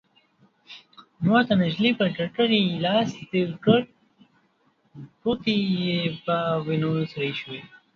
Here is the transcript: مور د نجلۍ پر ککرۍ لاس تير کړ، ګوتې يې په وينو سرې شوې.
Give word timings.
مور 1.23 1.41
د 1.47 1.51
نجلۍ 1.61 1.91
پر 1.99 2.07
ککرۍ 2.17 2.63
لاس 2.83 3.09
تير 3.31 3.49
کړ، 3.63 3.79
ګوتې 5.21 5.55
يې 5.81 5.93
په 6.25 6.35
وينو 6.65 6.91
سرې 7.11 7.31
شوې. 7.39 7.61